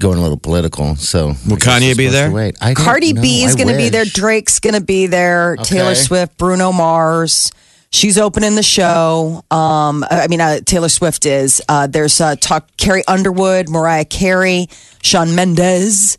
[0.00, 0.96] going a little political.
[0.96, 2.28] So Will Kanye be there?
[2.32, 3.22] Wait, I don't Cardi know.
[3.22, 4.04] B is going to be there.
[4.04, 5.54] Drake's going to be there.
[5.62, 7.52] Taylor Swift, Bruno Mars.
[7.92, 9.44] She's opening the show.
[9.50, 11.60] Um, I mean, uh, Taylor Swift is.
[11.68, 14.68] Uh, there's uh, talk Carrie Underwood, Mariah Carey,
[15.02, 16.16] Shawn Mendes,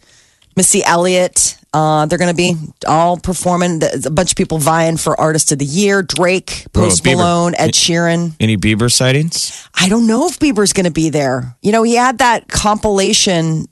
[0.55, 1.57] Missy Elliott.
[1.73, 2.55] Uh, they're going to be
[2.87, 3.79] all performing.
[3.79, 6.03] There's a bunch of people vying for Artist of the Year.
[6.03, 7.15] Drake, Post Bieber.
[7.15, 8.35] Malone, Ed Sheeran.
[8.39, 9.67] Any Bieber sightings?
[9.73, 11.57] I don't know if Bieber's going to be there.
[11.63, 13.65] You know, he had that compilation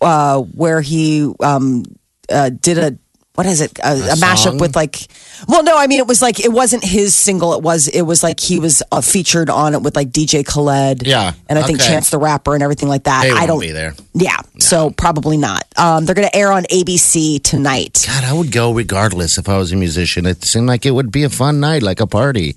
[0.00, 1.82] uh, where he um,
[2.30, 2.96] uh, did a
[3.34, 5.06] what is it a, a, mashup with like
[5.48, 8.22] well no i mean it was like it wasn't his single it was it was
[8.22, 11.80] like he was uh, featured on it with like dj khaled Yeah, and i think
[11.80, 11.88] okay.
[11.88, 13.94] chance the rapper and everything like that They i don't be there.
[14.12, 18.52] yeah so probably not um, they're going to air on abc tonight God, I would
[18.52, 20.26] go regardless if I was a musician.
[20.26, 22.56] It seemed like it would be a fun night, like a party.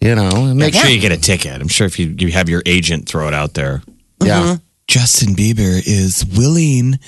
[0.00, 1.60] You know, Make makes sure you get a ticket.
[1.60, 3.82] I'm sure if you, you have your agent throw it out there.
[4.22, 4.56] yeah.
[4.88, 6.98] Justin Bieber is willing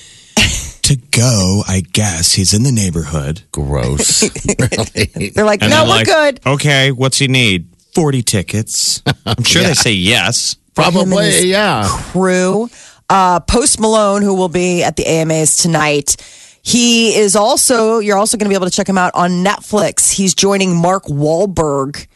[0.84, 1.62] to go.
[1.66, 3.42] I guess he's in the neighborhood.
[3.52, 4.22] Gross.
[4.58, 5.30] really?
[5.30, 7.68] they're like And no they're we're like, good Okay, what's he need?
[7.94, 9.02] 40 tickets.
[9.26, 10.54] I'm sure they say yes.
[10.54, 11.86] him and Probably, his yeah.
[11.88, 12.68] crew.
[13.08, 16.16] Uh, Post Malone, who will be at the AMAs tonight.
[16.62, 20.10] He is also, you're also going to be able to check him out on Netflix.
[20.10, 22.06] He's joining Mark Wahlberg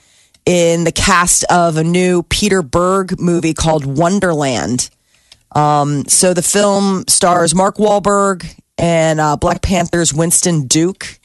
[0.46, 4.88] in the cast of a new Peter Berg movie called Wonderland.
[5.52, 11.18] Um, so the film stars Mark Wahlberg and uh, Black Panther's Winston Duke.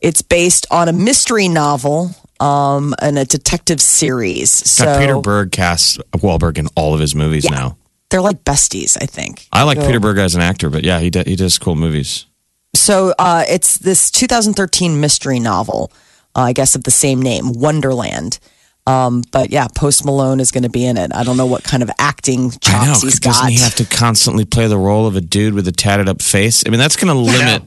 [0.00, 2.10] It's based on a mystery novel
[2.40, 4.50] um, and a detective series.
[4.50, 7.76] So Got Peter Berg casts Wahlberg in all of his movies now.
[8.10, 9.48] they're like besties, I think.
[9.52, 12.26] I like Peter Berg as an actor, but yeah, he d- he does cool movies.
[12.74, 15.90] So uh, it's this 2013 mystery novel,
[16.36, 18.38] uh, I guess, of the same name, Wonderland.
[18.86, 21.10] Um, but yeah, Post Malone is going to be in it.
[21.14, 23.00] I don't know what kind of acting chops I know.
[23.00, 26.08] he's Doesn't he have to constantly play the role of a dude with a tatted
[26.08, 26.62] up face?
[26.66, 27.62] I mean, that's going to limit.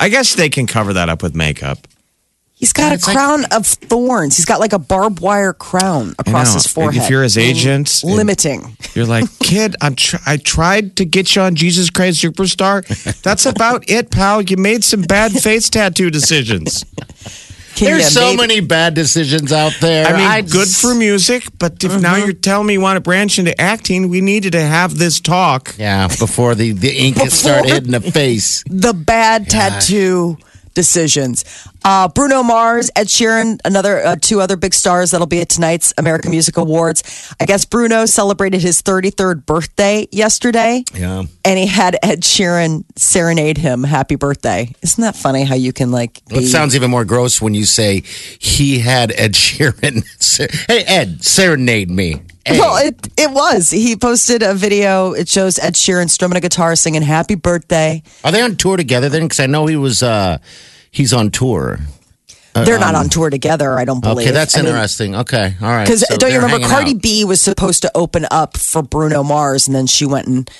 [0.00, 1.86] I guess they can cover that up with makeup.
[2.54, 4.36] he's got a It's like- crown of thorns.
[4.38, 6.54] He's got like a barbed wire crown across know.
[6.54, 7.02] his forehead.
[7.02, 8.74] If you're his agent, and- limiting.
[8.94, 12.86] You're like, kid, I'm tr- I tried to get you on Jesus Christ Superstar.
[13.22, 14.40] That's about it, pal.
[14.40, 16.86] You made some bad face tattoo decisions.
[17.74, 20.06] Can There's so maybe- many bad decisions out there.
[20.06, 22.24] I mean, I good for music, but if now mm-hmm.
[22.24, 25.74] you're telling me you want to branch into acting, we needed to have this talk.
[25.78, 28.62] Yeah, before the, the ink Before- started hitting the face.
[28.68, 30.36] the bad tattoo
[30.74, 31.44] decisions.
[31.84, 35.92] Uh, Bruno Mars, Ed Sheeran, another uh, two other big stars that'll be at tonight's
[35.98, 37.34] American Music Awards.
[37.40, 40.84] I guess Bruno celebrated his 33rd birthday yesterday.
[40.94, 41.24] Yeah.
[41.44, 44.72] And he had Ed Sheeran serenade him happy birthday.
[44.82, 48.02] Isn't that funny how you can like It sounds even more gross when you say
[48.38, 50.04] he had Ed Sheeran.
[50.22, 52.22] ser- hey, Ed, serenade me.
[52.44, 52.58] Hey.
[52.58, 53.70] Well, it it was.
[53.70, 55.12] He posted a video.
[55.12, 59.08] It shows Ed Sheeran strumming a guitar, singing "Happy Birthday." Are they on tour together
[59.08, 59.22] then?
[59.22, 60.02] Because I know he was.
[60.02, 60.38] uh
[60.92, 61.80] He's on tour.
[62.54, 63.78] They're not on tour together.
[63.78, 64.26] I don't believe.
[64.26, 65.16] Okay, that's I mean, interesting.
[65.16, 65.84] okay, all right.
[65.86, 67.00] Because So don't you remember Cardi out.
[67.02, 70.50] B was supposed to open up for Bruno Mars, and then she went and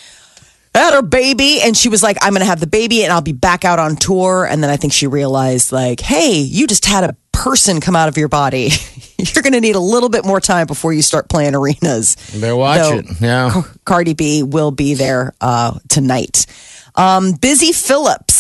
[0.75, 3.21] had her baby, and she was like, "I'm going to have the baby, and I'll
[3.21, 6.87] be back out on tour." And then I think she realized, like, "Hey, you just
[6.87, 8.71] had a person come out of your body.
[9.19, 12.57] You're going to need a little bit more time before you start playing arenas." They're
[12.57, 13.01] watching.
[13.01, 13.21] it.
[13.21, 13.63] Yeah.
[13.85, 16.47] Cardi B will be there uh, tonight.
[16.95, 18.32] Um, Busy Philipps,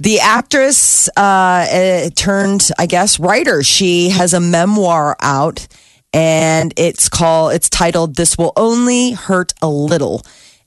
[0.00, 3.62] the actress uh, turned, I guess, writer.
[3.62, 5.68] She has a memoir out,
[6.12, 7.52] and it's called.
[7.52, 10.22] It's titled "This Will Only Hurt a Little."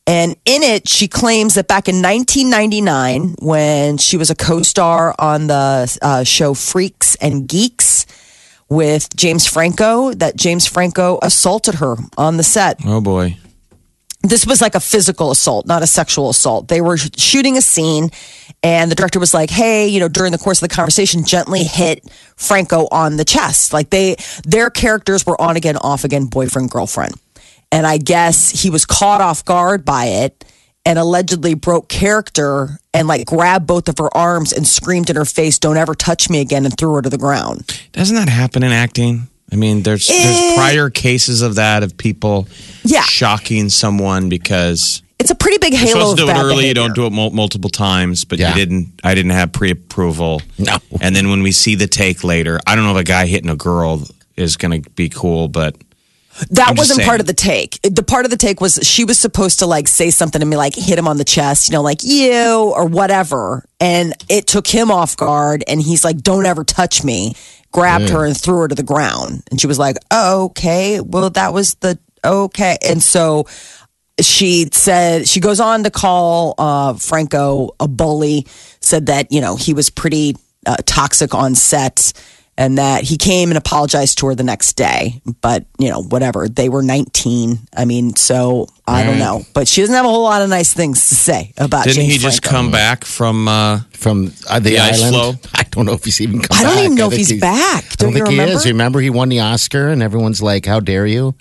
[0.06, 5.16] And in it, she claims that back in 1999, when she was a co star
[5.18, 8.06] on the uh, show Freaks and Geeks,
[8.70, 12.80] with James Franco that James Franco assaulted her on the set.
[12.86, 13.38] Oh boy.
[14.26, 16.70] This was like a physical assault, not a sexual assault.
[16.70, 18.10] They were shooting a scene,
[18.64, 21.64] and the director was like, "Hey, you know, during the course of the conversation, gently
[21.64, 22.06] hit
[22.38, 27.16] Franco on the chest." Like they, their characters were on again, off again, boyfriend girlfriend,
[27.70, 30.46] and I guess he was caught off guard by it
[30.86, 35.26] and allegedly broke character and like grabbed both of her arms and screamed in her
[35.26, 37.66] face, "Don't ever touch me again!" and threw her to the ground.
[37.92, 39.28] Doesn't that happen in acting?
[39.54, 40.14] I mean, there's Eh.
[40.14, 42.48] there's prior cases of that of people
[42.84, 43.04] Yeah.
[43.04, 46.46] shocking someone because It's a pretty big you're halo supposed of to do it bad
[46.46, 46.68] early.
[46.68, 48.50] You don't do it mul- multiple times, but Yeah.
[48.50, 48.88] you didn't.
[49.04, 50.42] I didn't have pre-approval.
[50.58, 50.80] No.
[51.00, 53.50] And then when we see the take later, I don't know if a guy hitting
[53.50, 54.02] a girl
[54.36, 55.76] is going to be cool, but
[56.50, 57.08] That I'm wasn't saying.
[57.08, 57.80] part of the take.
[57.84, 60.58] The part of the take was she was supposed to like say something to me,
[60.58, 63.64] like hit him on the chest, you know, like you or whatever.
[63.80, 65.64] And it took him off guard.
[65.68, 67.36] And he's like, don't ever touch me.
[67.74, 69.44] Grabbed her and threw her to the ground.
[69.52, 71.02] And she was like, oh, okay.
[71.02, 72.78] Well, that was the okay.
[72.88, 73.48] And so
[74.22, 78.46] she said, she goes on to call uh, Franco a bully,
[78.80, 82.14] said that, you know, he was pretty uh, toxic on set
[82.58, 85.22] and that he came and apologized to her the next day.
[85.42, 86.48] But, you know, whatever.
[86.48, 87.58] They were 19.
[87.76, 89.44] I mean, so I don't know.
[89.54, 92.14] But she doesn't have a whole lot of nice things to say about didn't James
[92.14, 92.58] he just Franco.
[92.58, 93.48] come back from?
[93.48, 95.40] Uh, From uh, the, The ice island.
[95.40, 95.50] floe?
[95.56, 96.60] I don't know if he's even come back.
[96.60, 96.84] I don't back.
[96.86, 97.84] even know if think he's back.
[97.98, 98.58] Don't don't you think he remember?
[98.60, 98.66] is.
[98.68, 101.34] Remember, he won the Oscar, and everyone's like, "How dare you!"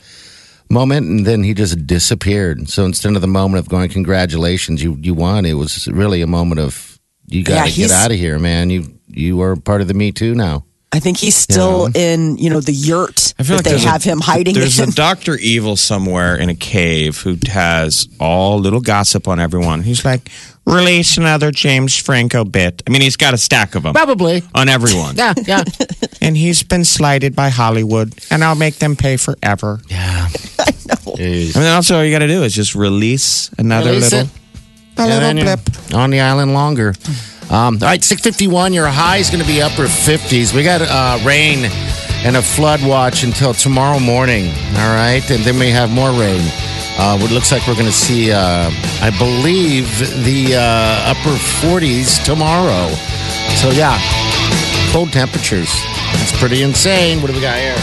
[0.70, 2.70] Moment, and then he just disappeared.
[2.70, 6.26] So instead of the moment of going, "Congratulations, you you won," it was really a
[6.26, 8.70] moment of, "You got to Yeah, get out of here, man.
[8.70, 10.64] You you are part of the Me Too now."
[10.94, 14.04] I think he's still in, you know, the yurt I feel that like they have
[14.04, 14.90] a, him hiding There's in.
[14.90, 19.82] a Doctor Evil somewhere in a cave who has all little gossip on everyone.
[19.82, 20.28] He's like,
[20.66, 22.82] release another James Franco bit.
[22.86, 24.42] I mean, he's got a stack of them Probably.
[24.54, 25.16] on everyone.
[25.16, 25.64] Yeah, yeah,
[26.20, 29.80] and he's been slighted by Hollywood, and I'll make them pay forever.
[29.88, 30.28] yeah.
[30.58, 31.14] I know.
[31.16, 31.56] Jeez.
[31.56, 34.32] I mean, also all you got to do is just release another Release little, it.
[34.98, 35.94] a And little then you're blip.
[35.94, 36.92] on the island longer.
[36.92, 37.28] Mm.
[37.52, 40.54] Um, all right, 651, your high is going to be upper 50s.
[40.54, 41.66] We got uh, rain
[42.24, 44.46] and a flood watch until tomorrow morning.
[44.48, 46.40] All right, and then we have more rain.
[46.96, 48.70] Uh, it looks like we're going to see, uh,
[49.02, 49.86] I believe,
[50.24, 52.88] the uh, upper 40s tomorrow.
[53.60, 53.98] So, yeah,
[54.90, 55.68] cold temperatures.
[56.14, 57.20] That's pretty insane.
[57.20, 57.76] What do we got here?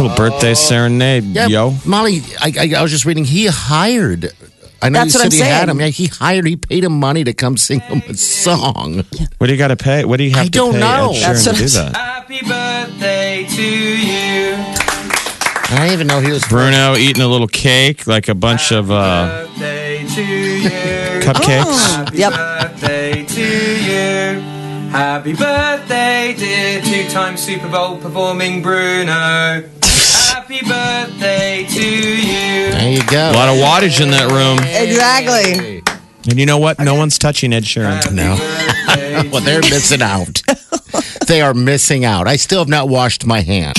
[0.00, 1.74] Little birthday serenade, Yeah, yo.
[1.84, 3.26] Molly, I, I, I was just reading.
[3.26, 4.32] He hired.
[4.80, 5.80] I know That's you what said I'm he had him.
[5.80, 6.46] Yeah, he hired.
[6.46, 9.02] He paid him money to come sing him a song.
[9.38, 10.04] What do you got to pay?
[10.04, 10.58] What do you have to pay?
[10.58, 11.10] I to don't pay know.
[11.12, 11.96] Ed That's Sheeran what to do that?
[11.96, 14.54] Happy birthday to you.
[15.70, 18.90] I didn't even know he was Bruno eating a little cake, like a bunch of
[18.90, 20.70] uh, Birthday to you.
[21.20, 21.94] cupcakes.
[21.96, 22.32] Happy Yep.
[22.32, 24.40] birthday to you.
[24.90, 29.62] Happy birthday, dear two-time Super Bowl performing Bruno.
[30.48, 32.70] Happy birthday to you.
[32.72, 33.32] There you go.
[33.32, 34.58] A lot of wattage in that room.
[34.60, 35.82] exactly.
[36.26, 36.78] And you know what?
[36.78, 38.12] No one's touching Ed Sheeran.
[38.14, 38.36] No.
[39.30, 40.42] Well, they're missing out.
[41.26, 42.26] they are missing out.
[42.26, 43.76] I still have not washed my hands.